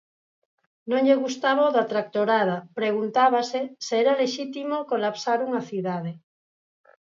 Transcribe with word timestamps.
Non 0.89 1.01
lle 1.07 1.21
gustaba 1.23 1.69
o 1.69 1.73
da 1.77 1.83
"tractorada", 1.91 2.57
preguntábase 2.79 3.59
se 3.85 3.93
"era 4.01 4.19
lexítimo 4.21 4.75
colapsar 4.91 5.39
unha 5.47 5.61
cidade". 5.69 6.11